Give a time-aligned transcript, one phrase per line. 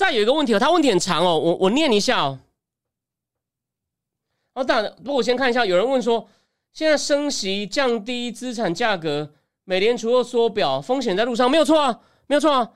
[0.00, 2.38] 再有一个问题哦，他问题很长哦，我我念一下哦。
[4.54, 6.26] 哦，当然，不过我先看一下，有人问说，
[6.72, 9.34] 现在升息降低资产价格，
[9.64, 12.70] 美联储又缩表，风险在路上，没有错啊，没有错啊。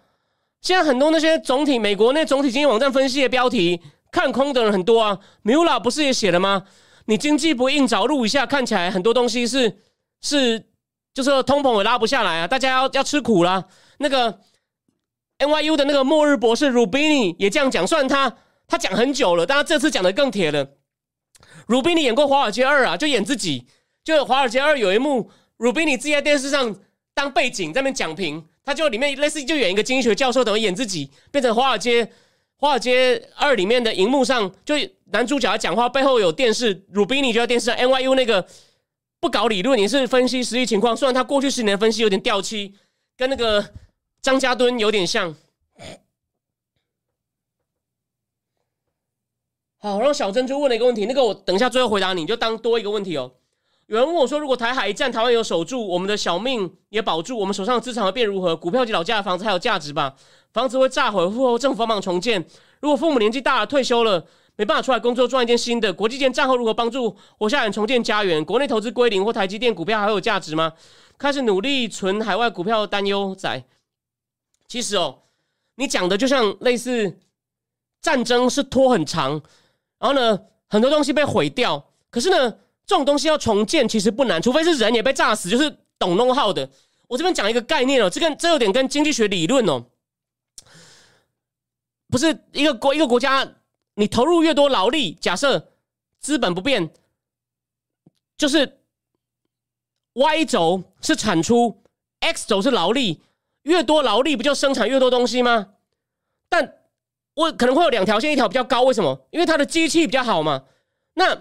[0.60, 3.80] 现在很多那些总体美国那总体经济网站分析的标题，
[4.12, 5.18] 看空的人很多啊。
[5.44, 6.66] Mula 不是也写了吗？
[7.06, 9.78] 你经济不硬着陆一下，看起来很多东西是
[10.20, 10.62] 是
[11.14, 13.66] 就是通膨也拉不下来啊，大家要要吃苦了。
[13.96, 14.40] 那个。
[15.38, 18.36] NYU 的那个末日博士 Rubini 也这样讲，算他
[18.68, 20.76] 他讲很久了，但他这次讲的更铁了。
[21.66, 23.66] Rubini 演过《华尔街二》啊，就演自己，
[24.04, 26.76] 就《华尔街二》有一幕，Rubini 自己在电视上
[27.14, 32.08] 当背景在那边讲评，他就里面类似就演一个经济学教授，等于演自己变成《华尔街
[32.56, 34.76] 华尔街二》里面的荧幕上，就
[35.06, 38.46] 男主角讲话背后有电视，Rubini 就在电视上，NYU 那个
[39.20, 40.96] 不搞理论，也是分析实际情况。
[40.96, 42.74] 虽然他过去十年分析有点掉漆，
[43.16, 43.64] 跟那个。
[44.24, 45.36] 张家敦有点像，
[49.76, 53.32] 好，然后小珍珠问了一个问题，那个我等一下最后回答你，就当多一个问题哦。
[53.84, 58.56] 有人问我说，如果台海一战，台湾有守住，我们的小命也保住，我们手上的资产会变如何？
[58.56, 60.16] 股票及老家的房子还有价值吧？
[60.54, 62.42] 房子会炸毁，户后政府帮忙重建。
[62.80, 65.92] 如果父母年纪大了，退休了，没办法出来工作，赚一件新的。
[65.92, 68.42] 国际间战后如何帮助活下来重建家园？
[68.42, 70.72] 国内投资归零或台积电股票还有价值吗？
[71.18, 73.62] 开始努力存海外股票，担忧在。
[74.66, 75.22] 其实哦，
[75.76, 77.20] 你讲的就像类似
[78.00, 79.32] 战争是拖很长，
[79.98, 81.92] 然后呢，很多东西被毁掉。
[82.10, 82.50] 可是呢，
[82.86, 86.68] 这种东西要重建其实不难，除非是人也被炸死，就是懂弄号的。
[87.06, 89.84] 我这边讲一个概念哦，这个这有点跟经济学理论哦，
[92.08, 93.46] 不是一个国一个国家，
[93.94, 95.72] 你投入越多劳力，假设
[96.18, 96.90] 资本不变，
[98.36, 98.80] 就是
[100.14, 101.82] Y 轴是产出
[102.20, 103.20] ，X 轴是劳力。
[103.64, 105.74] 越多劳力不就生产越多东西吗？
[106.48, 106.76] 但
[107.34, 109.26] 我可能会有两条线，一条比较高，为什么？
[109.30, 110.64] 因为它的机器比较好嘛。
[111.14, 111.36] 那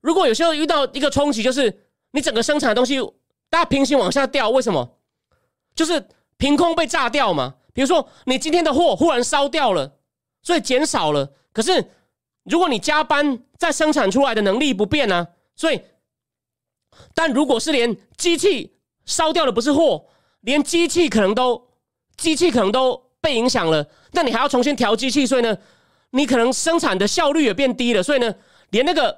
[0.00, 3.00] 如果有时候遇到一个冲击，就是你整个生产的东西
[3.48, 4.98] 大家平行往下掉，为什么？
[5.74, 7.54] 就是凭空被炸掉嘛。
[7.72, 9.98] 比如说你今天的货忽然烧掉了，
[10.42, 11.32] 所以减少了。
[11.52, 11.90] 可是
[12.44, 15.28] 如果你加班再生产出来的能力不变呢？
[15.54, 15.80] 所以，
[17.14, 20.06] 但如果是连机器烧掉的不是货，
[20.46, 21.64] 连机器可能都。
[22.16, 25.54] 机器可能都被影响了，那你还要重新调机器，所以呢，
[26.12, 28.34] 你可能生产的效率也变低了，所以呢，
[28.70, 29.14] 连那个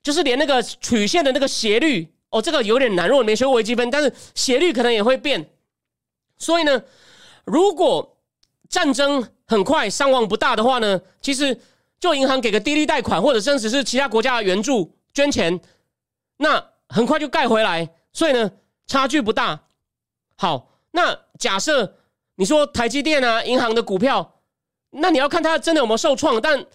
[0.00, 5.44] 就是连那个曲线的那个斜率，哦，这个有点难，如果没学过微积分，但是斜率可能也会变。
[6.38, 6.80] 所以呢，
[7.44, 8.16] 如果
[8.68, 11.60] 战争很快伤亡不大的话呢，其实
[11.98, 15.60] 就银行给个低利贷款，或者甚至是其他国家的援助捐钱，
[16.36, 18.52] 那很快就盖回来，所以呢，
[18.86, 19.62] 差距不大。
[20.36, 21.98] 好，那假设。
[22.36, 24.40] 你说台积电啊，银行的股票，
[24.90, 26.40] 那你要看它真的有没有受创。
[26.40, 26.66] 但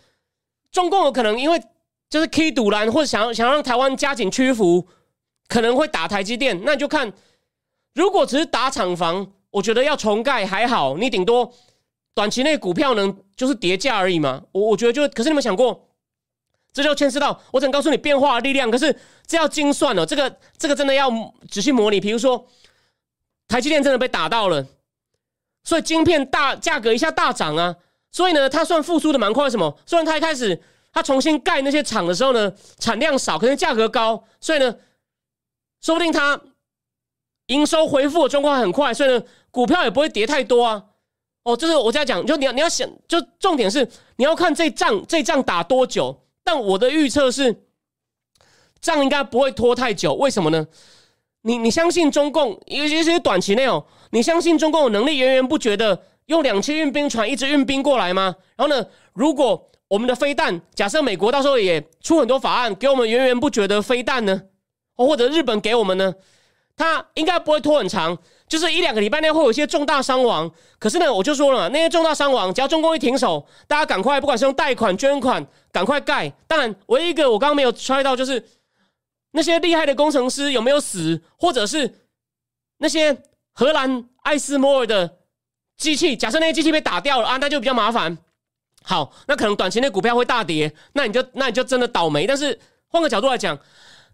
[0.72, 1.62] 中共有可能因为
[2.10, 4.88] 就是 K 赌蓝，或者想要想要让台湾加紧屈服，
[5.50, 6.62] 可能会打台积电。
[6.64, 7.12] 那你就看，
[7.94, 11.54] 如果只是打厂房，我觉得要重盖还好，你顶多
[12.14, 14.42] 短期内股票能就是叠价而已嘛。
[14.54, 15.90] 我我觉得就，可是你们想过，
[16.72, 18.72] 这就牵涉到我只能告诉你变化的力量。
[18.72, 18.98] 可是
[19.28, 21.12] 这要精算了，这个这个真的要
[21.50, 22.00] 仔细模拟。
[22.00, 22.48] 比如说
[23.50, 24.66] 台积电真的被打到了。
[25.66, 27.76] 所以晶片大价格一下大涨啊，
[28.12, 29.50] 所以呢，它算复苏的蛮快。
[29.50, 29.78] 什么？
[29.86, 30.60] 虽然它一开始
[30.94, 34.74] 它重新盖那些厂的时候呢，产量少，可是价格高，所以呢，
[35.82, 36.40] 说不定它
[37.48, 39.22] 营收恢复的状况很快，所以呢，
[39.52, 40.86] 股票也不会跌太多啊。
[41.44, 46.26] 哦，就是我在讲，就你要你要想，就重点是你要看这仗这仗打多久。
[46.44, 47.64] 但我的预测是，
[48.82, 50.14] 仗应该不会拖太久。
[50.16, 50.66] 为什么呢？
[51.50, 53.84] 你你相信中共，尤其是短期内哦。
[54.12, 58.36] 你相信中共有能力源源不绝的用两栖运兵船一直运兵过来吗？
[58.56, 64.40] 然后呢，如果我们的飞弹，假设美国到时候也出很多法案给我们源源不绝的飞弹呢，
[64.96, 66.14] 或者日本给我们呢，
[66.78, 68.16] 它应该不会拖很长，
[68.48, 70.52] 就是一两个礼拜内会有一些重大伤亡。
[70.78, 76.32] 可是呢，我就说了，那些重大伤亡，只要中共一停手，大家赶快，不管是用贷款捐款，赶快盖。
[76.48, 78.40] 当然，唯一一个我刚刚没有猜到，就是
[79.32, 82.08] 那些厉害的工程师有没有死，或者是
[82.78, 83.18] 那些。
[83.52, 85.18] 荷兰艾斯摩尔的
[85.76, 88.18] 机器，假设那些机器被打掉了啊，那就比较麻烦。
[88.84, 92.26] 好，那可能短期内股票会大跌，那你就那你就真的倒霉。
[92.26, 93.60] 但是换个角度来讲，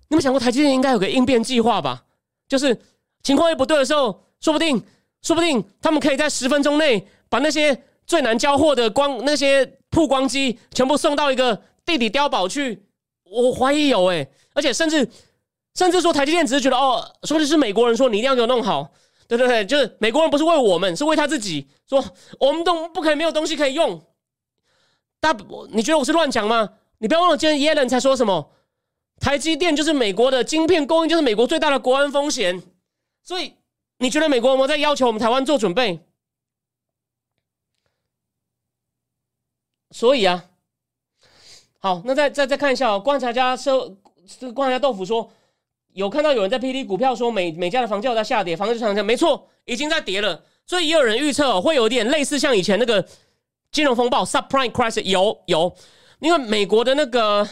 [0.10, 2.06] 你们想过台积电应该有个应变计划吧？
[2.48, 2.76] 就是
[3.22, 4.84] 情况一不对的时候，说不定
[5.22, 12.84] 说不定他们可以在十分钟内把那些最难交货的光那些曝光机全部送到一个地底碉堡去。
[13.26, 15.08] 我怀疑有诶，而且甚至
[15.76, 18.92] 甚至说台积电只是觉得哦，说的是美国人说你一定要给我弄好。
[19.28, 21.68] 对对对，就是美国人不是为我们，是为他自己。
[21.88, 22.04] 说
[22.40, 24.02] 我们都不可以没有东西可以用。
[25.20, 25.36] 大，
[25.72, 26.70] 你觉得我是乱讲吗？
[27.00, 28.52] 你不要忘了，今天耶伦才说什么，
[29.20, 32.64] 台积电就是美国的晶片供应，就是美国最大的国安风险。
[33.22, 33.56] 所以
[33.98, 36.00] 你觉得美国有没有在要求我们台湾做准备？
[39.92, 40.46] 所以啊，
[41.80, 43.98] 好，那再再再看一下哦，观察家说，
[44.54, 45.32] 观察家豆腐说。
[45.94, 50.44] 有看到有人在 P D 股票说美美家的房价在下跌，房市上涨，没错，已经在跌了。
[50.66, 53.08] 所以也有人预测会有点类似像以前那个
[53.72, 55.74] 金融风暴 subprime crisis，有有，
[56.20, 57.48] 因为美国的那个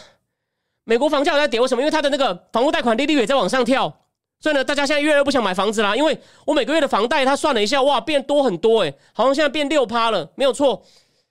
[0.84, 1.82] 美国房价在跌，为什么？
[1.82, 4.02] 因为它的那个房屋贷款利率也在往上跳，
[4.42, 5.96] 所以呢，大家现在越来越不想买房子啦。
[5.96, 10.84] 因为我每个月的房贷，他算了一下，哇，变多很多诶，好像现在变六趴了，没有错。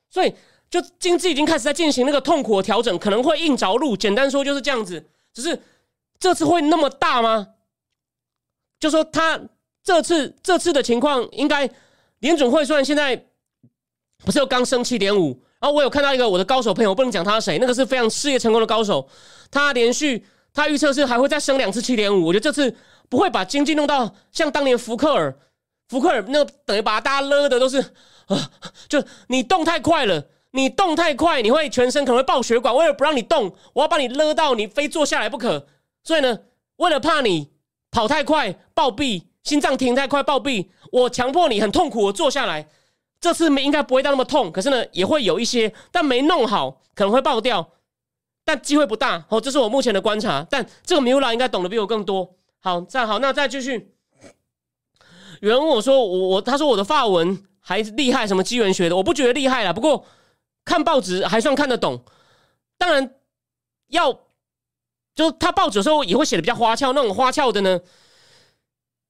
[0.09, 0.33] 所以
[0.71, 3.95] 就经济已经开始在进行那个痛苦的调整，可能会硬着陆。
[3.95, 5.61] 简单说就是这样子，只是。
[6.21, 7.49] 这次会那么大吗？
[8.79, 9.41] 就说他
[9.83, 11.69] 这次这次的情况，应该
[12.21, 13.27] 联准会虽然现在
[14.19, 19.09] 不是又刚升七点五，然后我有看到一个我的高手朋友，不能讲他是谁，那个是非常事业成功的高手，
[19.51, 20.25] 他连续
[20.55, 22.77] 他预测是还会再升两次七点五，我觉得这次
[23.09, 25.37] 不会把经济弄到像当年福克尔，
[25.89, 27.81] 福克尔那等于把大家勒的都是
[28.27, 28.49] 啊，
[28.89, 35.67] 就你动太快了，你动太快，你会全身可能会爆血管，为了不让你动，我要把你勒到你非坐下来不可。
[36.05, 36.39] 所以呢，
[36.77, 37.51] 为了怕你
[37.91, 42.69] 跑太快暴毙，心脏停太快暴毙，我强迫你很痛苦我坐下来。
[43.21, 47.71] 这次没应该不会到那么痛，可是呢也会有一些，但没弄好可能会爆掉，
[48.45, 49.25] 但机会不大。
[49.29, 50.47] 哦，这是我目前的观察。
[50.51, 52.35] 但这个米拉应该懂得比我更多。
[52.61, 53.95] 好，再好，那再继续。
[55.41, 58.97] 有人问我说：“我我他说我的发文还厉害，什么机缘学的？
[58.97, 60.05] 我不觉得厉害啦，不过
[60.65, 62.05] 看报纸还算看得懂。
[62.77, 63.15] 当然
[63.89, 64.21] 要。”
[65.15, 67.79] 就是他报纸的时候也会写的比较花俏，那种花俏的呢，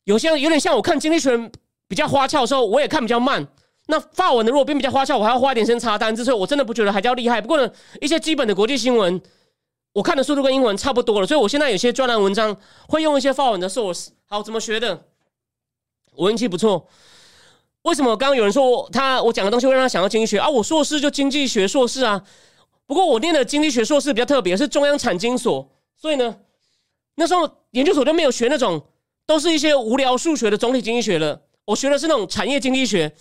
[0.02, 1.52] 有些有点像我看经济学人
[1.86, 3.46] 比较花俏的时候，我也看比较慢。
[3.86, 7.40] 那发文的如果变比较花俏，我还要花一点时间查单，所以我真的不觉得还叫厉害。
[7.40, 9.22] 不过呢，一些基本的国际新闻，
[9.92, 12.56] 我看的速度跟英文差不多了，所以我现在有些专栏文章
[12.88, 14.08] 会用一些发文的 source。
[14.26, 15.04] 好，怎么学的？
[16.16, 16.88] 我运气不错。
[17.82, 20.48] 为什么刚刚有人说他我讲的东西会让他想到经济学啊？
[20.48, 22.22] 我硕士就经济学硕士啊。
[22.86, 25.68] 不过我念的经济学硕士比较特别，是中央产经所。
[25.96, 26.36] 所以呢，
[27.16, 28.80] 那时候研究所就没有学那种
[29.26, 31.40] 都是一些无聊数学的总体经济学了。
[31.64, 33.12] 我学的是那种产业经济学。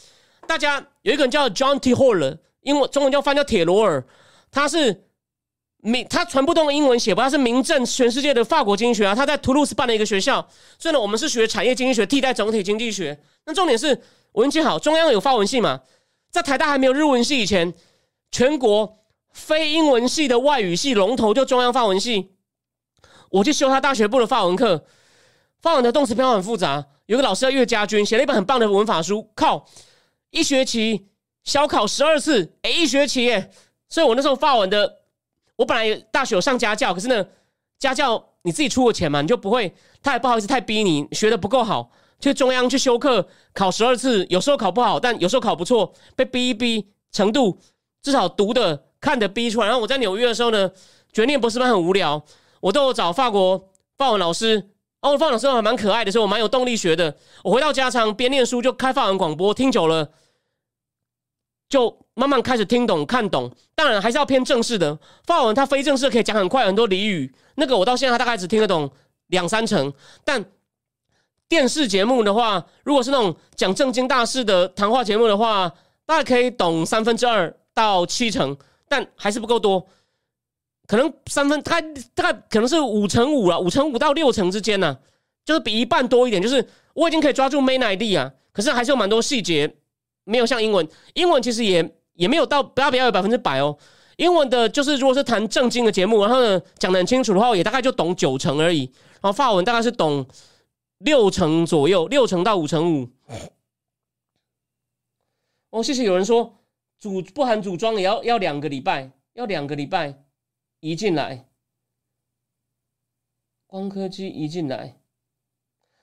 [0.47, 1.93] 大家有一个人叫 John T.
[1.93, 4.03] Hall，英文中文叫翻叫铁罗尔，
[4.51, 5.05] 他是
[5.81, 9.13] 名他全部都用英文写，不他是名震全世界的法国经济学啊。
[9.13, 10.47] 他在图卢斯办了一个学校。
[10.79, 13.19] 所以呢，我们是学产业经济学替代总体经济学。
[13.45, 13.99] 那重点是
[14.31, 15.81] 我运气好，中央有法文系嘛，
[16.29, 17.73] 在台大还没有日文系以前，
[18.31, 18.99] 全国
[19.33, 22.31] 非英文系的外语系龙头就中央法文系。
[23.29, 24.85] 我去修他大学部的法文课，
[25.61, 26.85] 法文的动词变化很复杂。
[27.07, 29.29] 有个老师叫岳家军，写了一本很棒的文法书。
[29.35, 29.65] 靠，
[30.29, 31.07] 一学期
[31.43, 33.51] 小考十二次，哎，一学期耶！
[33.89, 35.00] 所以我那时候法文的，
[35.61, 37.23] 我本来大学有上家教，可是呢，
[37.77, 47.59] 家教你自己出个钱嘛，你就不会，他也不好意思太逼你，学的不够好，去中央去修课，考十二次，有时候考不好，但有时候考不错，被逼一逼，程度
[48.01, 49.67] 至少读的看的逼出来。
[49.67, 50.67] 然后我在纽约的时候呢，
[51.13, 52.25] 觉得念博士班很无聊。
[52.59, 57.15] 我都有找法国法文老师，哦，法文老师还蛮可爱的，所以我蛮有动力学的。
[57.43, 60.09] 我回到家常边念书就开法文广播，听久了
[61.69, 63.51] 就慢慢开始听懂看懂。
[63.75, 68.91] 当然还是要偏正式的法文，它非正式可以讲很快很多俚语，那个我到现在大概只听得懂
[69.27, 69.93] 两三成。
[70.23, 70.43] 但
[71.47, 75.71] 电视节目的话，如果是那种讲正经大事的谈话节目的话，
[76.05, 78.55] 大概可以懂三分之二到七成，
[78.87, 79.87] 但还是不够多。
[80.87, 81.81] 可能三分，它
[82.13, 84.97] 大概可能是五乘五了，五乘五到六成之间呢，
[85.45, 86.41] 就是比一半多一点。
[86.41, 89.73] 就是我已经可以抓住 main idea 啊，可是还是有蛮多细节
[90.25, 93.77] 没有像英文，英文其实也也没有到不要不要有百分之百哦。
[94.17, 98.91] 英文的就是如果是谈正经的节目，然后呢讲的很清楚的话，也大概就懂九成而已。
[99.21, 100.25] 然后法文大概是懂
[100.99, 103.09] 六成左右，六成到五成五。
[105.71, 106.57] 哦，谢谢有人说
[106.99, 110.23] 组不含组装也要要两个礼拜，要两个礼拜。
[110.83, 111.45] 移进来，
[113.67, 114.97] 光刻机移进来。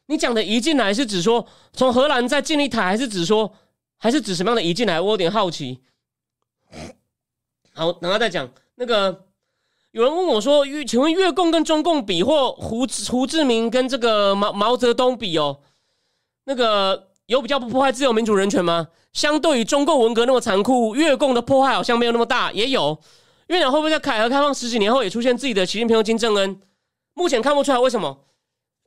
[0.07, 3.53] 你讲的移进来是指说从荷兰再进一台，还是指说
[3.97, 5.01] 还是指什么样的移进来？
[5.01, 5.83] 我有点好奇。
[7.75, 8.49] 好，等下再讲。
[8.75, 9.27] 那个
[9.93, 15.61] 有人问我说：“越请问越共跟中共比，或胡胡志明跟这个毛毛泽东比哦，
[16.45, 18.89] 那个有比较不破坏自由民主人权吗？
[19.13, 22.99] 相对于中共文革那么残酷，越共的破坏好像没有那么大，也有。
[23.47, 26.61] 越南会不会在改革开放十几年后也出现自己的习近平和金正恩？
[27.15, 28.27] 目前看不出来，为什么？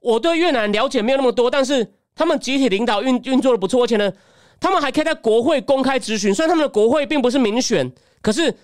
[0.01, 4.13] 我对越南了解没有那么多，但是他们集体领导运运作的不错，而且呢，
[4.61, 6.33] 他们还可以在国会公开质询。
[6.33, 7.91] 虽然他们的国会并不是民选，
[8.21, 8.55] 可是。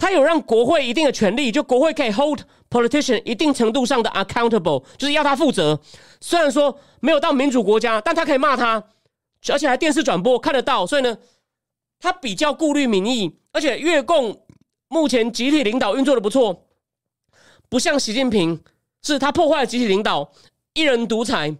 [0.00, 2.38] 他有让国会一定的权利，就国会可以 hold
[2.70, 5.80] politician 一定程度上的 accountable，就是要他负责。
[6.20, 8.80] 虽然说没有到民主国家，但他可以骂他，
[9.48, 10.86] 而且还电视转播看得到。
[10.86, 11.18] 所以呢，
[11.98, 14.46] 他比较顾虑民意，而且越共
[14.86, 16.68] 目前集体领导运作的不错，
[17.68, 18.62] 不像习近平
[19.02, 20.30] 是他破坏了集体领导，
[20.74, 21.56] 一人独裁。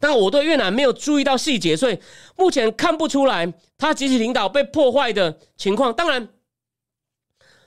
[0.00, 1.96] 但我对越南没有注意到细节，所以
[2.36, 5.94] 目前看不出来他集体领导被破坏的情况。
[5.94, 6.28] 当然。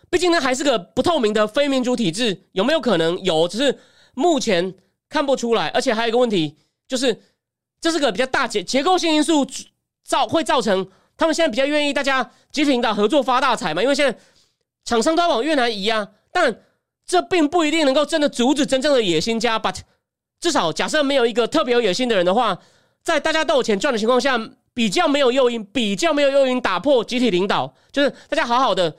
[0.10, 3.48] 毕竟呢，还是个不透明的非民主体制，有没有可能有？
[3.48, 3.80] 只是
[4.14, 4.76] 目前
[5.10, 5.70] 看不出来。
[5.70, 6.56] 而且还有一个问题，
[6.88, 7.20] 就是
[7.82, 9.44] 这是个比较大结结构性因素
[10.04, 10.88] 造会造成
[11.18, 13.82] 他们现在比较愿意大家集体领导合作发大财嘛？
[13.82, 14.16] 因为现在
[14.86, 16.62] 厂商都要往越南移啊，但
[17.08, 19.58] 这并不一定能够真的阻止真正的野心家。
[19.58, 19.78] But
[20.44, 22.60] 至少假设没有一个特别有野心的人的话，
[23.02, 24.38] 在大家都有钱赚的情况下，
[24.74, 28.98] 比较没有诱因，比较没有诱因打破集体领导，就是大家好好的。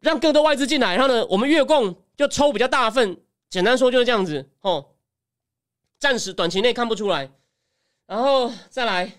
[0.00, 3.16] 让更多外资进来，然后呢，我们月供就抽比较大份。
[3.48, 4.88] 简单说就是这样子哦。
[5.98, 7.30] 暂时短期内看不出来，
[8.06, 9.10] 然后再来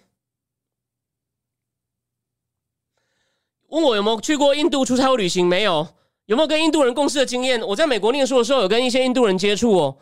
[3.70, 5.48] 问我有没有去过印度出差旅行？
[5.48, 5.88] 没有。
[6.28, 7.60] 有没有跟印度人共事的经验？
[7.62, 9.98] 我在美国念书的时候有跟一些印度人接触哦。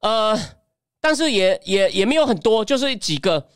[0.00, 0.38] 呃，
[1.00, 3.48] 但是也也也没有很多，就是几个。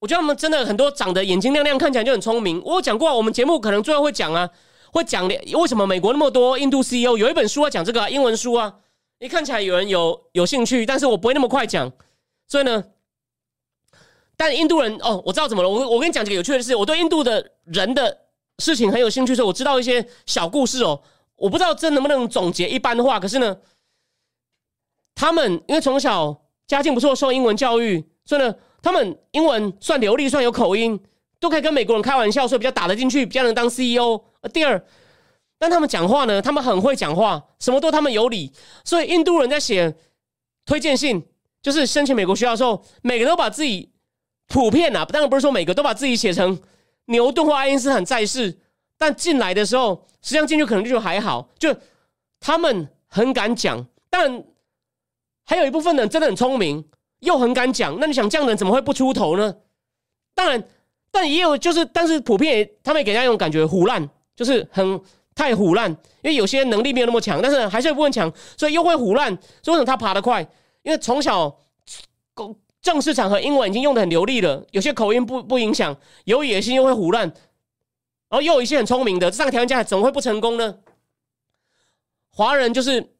[0.00, 2.60] 我觉得他们真的很多长得眼睛亮亮，看起来就很聪明。
[2.64, 4.50] 我有讲过，我们节目可能最后会讲啊。
[4.92, 7.18] 会讲为什么美国那么多印度 CEO？
[7.18, 8.72] 有一本书要讲这个英文书啊，
[9.18, 11.90] 你看起来有人有有兴趣，但是我不会那么快讲，
[12.46, 12.84] 所以呢，
[14.36, 15.68] 但印度人哦，我知道怎么了。
[15.68, 18.16] 我我跟你讲几个有趣的事，我对印度的人的
[18.60, 21.00] 事情很有兴趣，所以我知道一些小故事哦。
[21.34, 23.56] 我不知道这能不能总结一般的话，可是呢，
[25.14, 30.98] 他们因为从小家境不错，受英文教育，所以呢，他们英文算流利，算有口音，
[31.38, 34.20] 都可以跟美国人开玩笑，所以比较打得进去，比较能当 CEO。
[34.52, 34.84] 第二，
[35.58, 38.52] 但他们讲话呢，他们很会讲话，什么都他们有理。
[38.84, 39.94] 所以印度人在写
[40.66, 41.22] 推荐信，
[41.62, 43.90] 就是申请美国学校的时候，每个都把自己
[44.48, 46.58] 普遍啊，当然不是说每个都把自己写成
[47.06, 48.58] 牛顿或爱因斯坦在世，
[48.98, 51.74] 但进来的时候，实际上进去可能就还好，就
[52.40, 53.86] 他们很敢讲。
[54.10, 54.44] 但
[55.44, 56.84] 还有一部分人真的很聪明，
[57.20, 57.98] 又很敢讲。
[58.00, 59.54] 那你想这样的人怎么会不出头呢？
[60.34, 60.62] 当然，
[61.10, 64.08] 但也有就是，但是普遍他们给人家一种感觉，胡烂。
[64.36, 65.00] 就是很
[65.32, 69.32] 太虎烂，因为有些能力没有那么强，但是还是有部分强，所以又会虎烂。
[69.62, 70.42] 所以为什么他爬得快？
[70.82, 71.56] 因为从小
[72.34, 77.28] 公正式场合英文已经用的很流利了，有些口音不不影响，有野心又会虎烂，
[78.28, 80.78] 然后又有一些很聪明的，这三个条件加怎么会不成功呢？
[82.30, 83.13] 华人就是，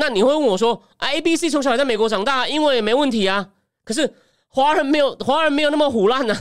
[0.00, 3.50] 那你会问我说，A B C 从小在美国长大，英文也没问题啊，
[3.84, 4.12] 可是
[4.48, 6.34] 华人没有，华人没有那么虎烂呢，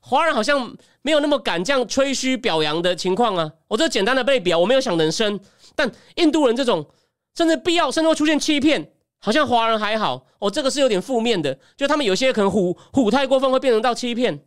[0.00, 0.76] 华人好像。
[1.04, 3.52] 没有那么敢这样吹嘘表扬的情况啊！
[3.66, 5.40] 我这简单的被表，我没有想人生。
[5.74, 6.86] 但印度人这种
[7.34, 10.24] 甚至必要，甚至会出现欺骗，好像华人还好。
[10.38, 14.44] 哦，这个是有点负面的，就他们有些可能虎虎太过分，会变成到欺骗。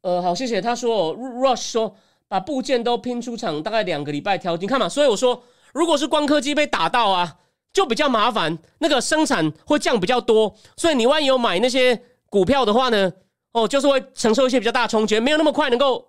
[0.00, 1.94] 呃，好，谢谢他说哦，Rush 说
[2.26, 4.88] 把部件都拼出厂，大概两个礼拜调你看嘛。
[4.88, 5.44] 所以我说，
[5.74, 7.36] 如果是光刻机被打到啊，
[7.72, 10.54] 就比较麻烦，那个生产会降比较多。
[10.76, 12.00] 所以你万一有买那些
[12.30, 13.12] 股票的话呢？
[13.52, 16.08] 哦，就是会承受一些比较大冲击，没有那么快能够，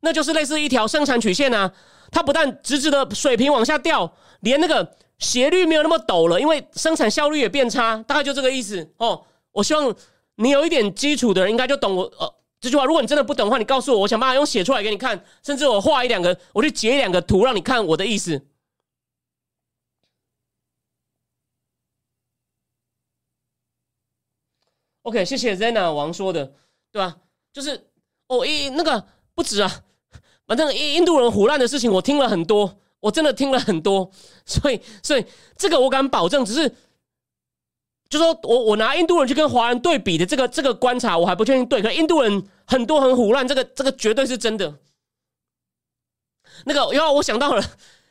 [0.00, 1.72] 那就是类似一条生产曲线啊，
[2.12, 9.22] 它不但直直的水平往下掉，连那个斜率没有那么陡了，因为生产效率也变差，大概就这个意思哦。
[9.50, 9.92] 我希望
[10.36, 12.84] 你有一点基础的人应该就懂我呃这句话。
[12.84, 18.40] 如果你真的不懂的话，你告诉我，我想办法用写出来给你看，甚至我画一两个，我去截一两个图让你看我的意思。
[25.04, 26.52] OK，谢谢 Zena 王说的。
[26.94, 27.16] 对吧？
[27.52, 27.88] 就是
[28.28, 29.82] 哦，印那个不止啊，
[30.46, 34.08] 反正印印度人胡乱的事情我听了很多，我真的听了很多，
[34.46, 36.72] 所以所以这个我敢保证，只是
[38.08, 44.72] 就说我我拿印度人去跟华人对比的这个这个观察，我还不确定对，可印度人很多很胡乱，这个这个绝对是真的。
[46.64, 47.62] 那个因为我想到了，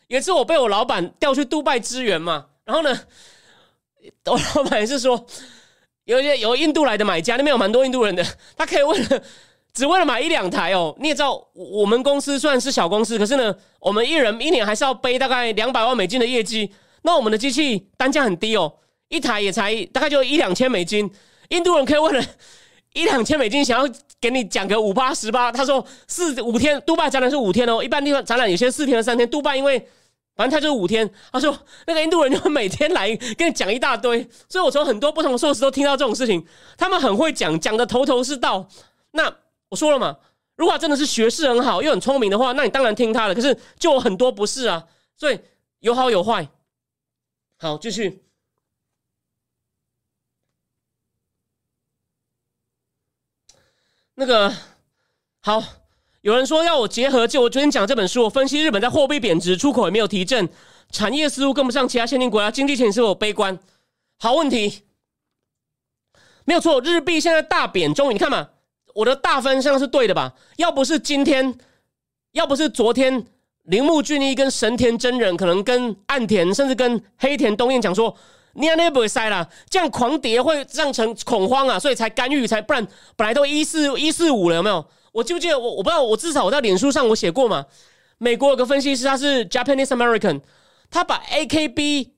[0.08, 3.00] 有一次我被我老板调去杜拜支援嘛，然后呢，
[4.26, 5.26] 我老板也是说。
[6.06, 8.26] 有一些有印度来的买家，那边有蛮多印度人的，
[8.58, 9.22] 他可以为了
[9.74, 10.94] 只为了买一两台哦。
[11.00, 16.70] 你也知道，我们公司虽然是小公司，可是呢，我们一人一年还是要背大概两百万美金的业绩。
[17.04, 18.72] 那我们的机器单价很低哦，
[19.08, 21.10] 一台也才大概就一两千美金。
[21.50, 22.26] 印度人可以为了
[22.94, 25.52] 一两千美金，想要给你讲个五八十八。
[25.52, 29.88] 他说四五天，杜拜展览是五天哦，一般地方展览有些四天和三天，杜拜因为。
[30.36, 36.44] 反正他就是五天，他说那个印度人就每天来跟你讲一大堆，所以我从很多不同的硕士都听到这种事情，
[36.76, 38.68] 他们很会讲，讲的头头是道。
[39.12, 39.32] 那
[39.70, 40.18] 我说了嘛，
[40.56, 43.36] 如果真的是学识很好又很聪明的话，那你当然听他的。
[43.36, 45.40] 可是就很多不是啊，所以
[45.80, 46.50] 有好有坏。
[47.60, 48.24] 好，继续。
[54.16, 54.52] 那个
[55.42, 55.83] 好。
[56.24, 60.48] 有人说要我结合，就我昨天讲这本书，我分析日本在货币贬值、出口也没有提振，
[60.90, 63.60] 产业思路跟不上其他先进国家，经济前景是否悲观？
[64.20, 64.84] 好问题，
[66.46, 68.48] 没有错，日币现在大贬，终于你看嘛，
[68.96, 70.34] 我的大分像是对的吧？
[70.56, 71.58] 要不是今天，
[72.32, 73.26] 要不是昨天，
[73.64, 78.16] 铃木俊一跟神田真人，可能跟岸田，甚至跟黑田东彦讲说，
[78.54, 82.88] 你那不会塞了，这样狂跌会让成恐慌啊，所以才干预，才不然
[83.18, 84.86] 本来都一四一四五了，有没有？
[85.14, 87.66] 我记不记得我我不知道，我至少我在脸书上我写过嘛。
[88.18, 90.42] 美国有个分析师，他是 Japanese American，
[90.90, 92.10] 他把 AKB，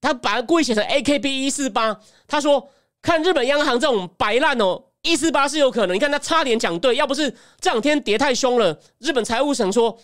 [0.00, 2.00] 他把它故意写成 AKB 一四八。
[2.26, 2.70] 他说
[3.02, 5.94] 看日本央行这种摆烂哦，一四八是有可能。
[5.94, 9.98] 你看他差点讲对，要不是这两天跌太凶了，日本财务省说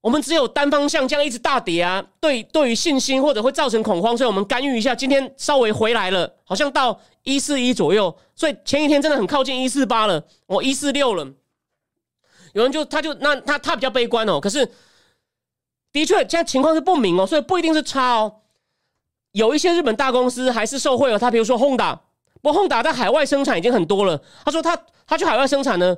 [0.00, 4.94] 我们只有单方向这样一直大跌啊，对对于信心或者会造成恐慌，所以我们干预一下。
[4.94, 7.00] 今天稍微回来了，好像到。
[7.24, 11.30] 一四一左右，所以前一天真的很靠近一四八了，我一四六了。
[12.54, 14.64] 有人就他就那他他比较悲观哦，可是
[15.92, 18.36] 的确现在情况是不明哦，所以不一定是差哦。
[19.32, 22.00] 有一些日本大公司还是受惠哦，他比如说空打
[22.40, 24.18] 不过 Honda 在海外生产已经很多了。
[24.46, 24.74] 他说他
[25.06, 25.94] 他去海外生产呢，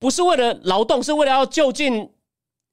[0.00, 2.10] 不是为了劳动，是为了要就近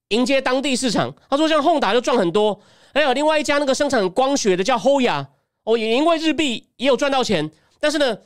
[0.09, 1.13] 迎接当地市场。
[1.29, 2.59] 他说像 Honda 就赚很多，
[2.93, 5.25] 还有另外一家那个生产光学的叫 Hoya，
[5.63, 7.49] 哦也因为日币也有赚到钱。
[7.79, 8.17] 但是呢，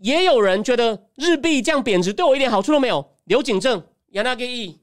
[0.00, 3.12] 也有人觉得日币这样贬值对我一点好处都没有。
[3.24, 4.76] 刘景正、亚纳给伊、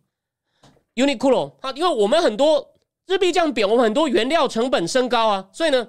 [0.95, 2.73] Uniqlo，啊，因为我们很多
[3.05, 5.88] 日币这样贬，我们很多原料成本升高啊，所以呢，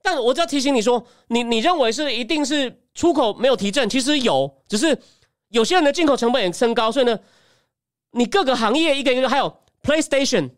[0.00, 4.96] 但我只要提醒你说，你你认为是一定是出口没有提振，其实有，只是
[5.48, 7.18] 有些人的进口成本也升高，所以呢，
[8.12, 10.50] 你各个行业一个一个，还有 PlayStation、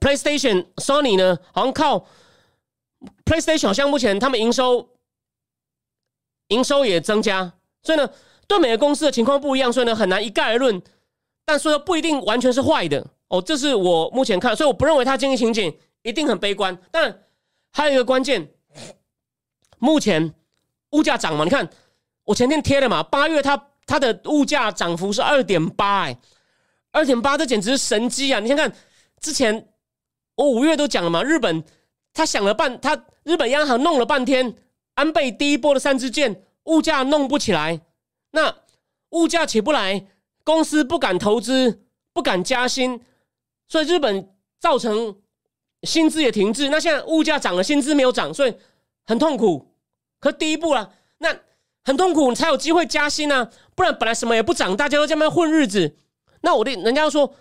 [0.00, 2.06] PlayStation、Sony 呢，好像靠
[3.24, 4.90] PlayStation 好像目前他们营收。
[6.50, 8.08] 营收也增加，所以呢，
[8.46, 10.80] 对每个公司的情况不一样，所以呢，很难一概而论。
[11.44, 16.78] 但说不一定完全是坏的哦，这是我目前看，所以我不认为它经济情景一定很悲观。
[16.92, 17.24] 但
[17.72, 18.48] 还有一个关键，
[19.80, 20.32] 目前
[20.90, 21.42] 物价涨嘛？
[21.42, 21.68] 你看
[22.22, 26.16] 我前天贴了嘛，八月它它的物价涨幅是二点八，哎，
[26.96, 28.40] 二点八，这简直是神机啊！
[28.40, 28.72] 你先看
[29.20, 29.68] 之前
[30.34, 31.62] 我五月都讲了嘛，日本
[32.14, 34.56] 他想了半，他日本央行弄了半天。
[34.94, 37.82] 安倍第一波的三支箭，物价弄不起来，
[38.30, 38.56] 那
[39.10, 40.06] 物价起不来，
[40.42, 41.82] 公司不敢投资，
[42.14, 43.02] 不敢加薪，
[43.68, 45.18] 所以日本造成
[45.82, 46.70] 薪资也停滞。
[46.70, 48.54] 那现在物价涨了，薪资没有涨，所以
[49.04, 49.74] 很痛苦。
[50.18, 51.36] 可第一步啊，那
[51.84, 53.50] 很痛苦，你才有机会加薪啊！
[53.74, 55.98] 不然本来什么也不涨，大家都这么混日子。
[56.40, 57.34] 那我的人家说，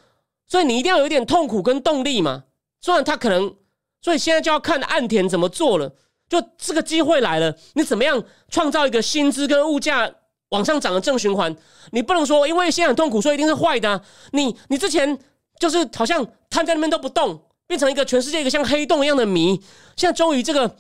[0.48, 2.44] 所以你一定要有一点痛苦跟动力嘛。
[2.82, 3.56] 虽然他可能，
[4.02, 5.92] 所以现在就要看岸田怎么做了。
[6.28, 10.12] 就这个机会来了，你怎么样创造一个薪资跟物价
[10.50, 11.56] 往上涨的正循环？
[11.92, 14.02] 你不能说因为现在很痛苦，所以一定是坏的啊。
[14.32, 15.18] 你你之前
[15.60, 19.56] 就是好像瘫在那边都不动，变成一个全世界一个像黑洞一样的谜。
[19.96, 20.76] 现在终于这个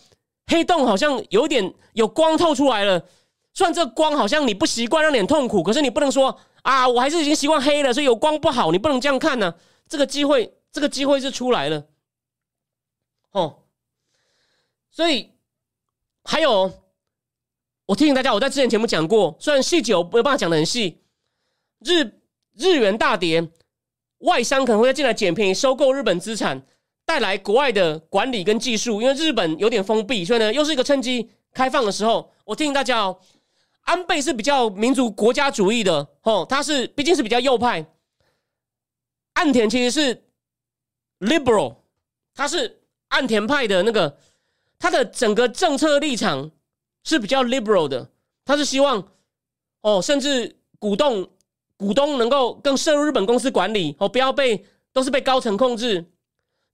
[0.47, 3.03] 黑洞好像有点有光透出来了。
[3.55, 8.71] 虽然这光好像你不习惯，让你痛苦，可是你不能说啊，我还是已经习惯黑了，所以有光不好。
[8.71, 9.55] 你不能这样看呢。
[9.87, 11.87] 这个机会，这个机会是出来了。
[13.31, 13.63] 哦，
[14.91, 15.31] 所以。
[16.27, 16.71] 还有，
[17.85, 21.03] 我提醒大家，我在之前节目讲过，虽然细节我没有办法讲的很细，
[21.81, 22.19] 日
[22.57, 23.47] 日元大跌，
[24.21, 26.65] 外商可能会进来捡便宜，收购日本资产，
[27.05, 29.03] 带来国外的管理跟技术。
[29.03, 32.33] 因为日本有点封闭，所以呢，又是一个趁机开放的时候。
[32.43, 33.19] 我提醒大家哦，
[33.85, 37.83] 安倍是比较民族国家主义的哦，他是毕竟是比较右派，
[39.33, 40.23] 岸田其实是
[41.19, 41.77] liberal，
[42.35, 44.19] 他是岸田派的那个。
[44.77, 46.51] 他的整个政策立场
[47.05, 48.11] 是比较 liberal 的，
[48.43, 49.01] 他是希望
[49.81, 51.27] 哦，甚至股东
[51.77, 56.05] 股东能够更涉入日本公司管理哦，不要被都是被高层控制，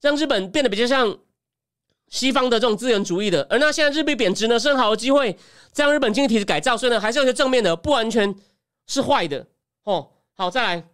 [0.00, 1.16] 让日本变得比较像
[2.12, 3.44] 西方的这种资源主义的。
[3.48, 5.36] 而那现在日币贬值呢，是很好的机会，
[5.72, 8.32] 这样日本经济体制改造，所以呢，还是有些正面的，不完全
[8.86, 9.46] 是坏的
[9.84, 10.84] 哦，好，再来，